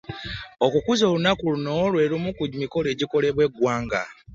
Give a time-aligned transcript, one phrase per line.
[0.65, 4.01] Okukuza olunaku luno gwe gumu ku mikolo egiteekateeka eggwanga.